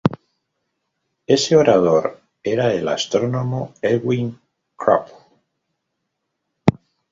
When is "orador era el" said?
1.55-2.87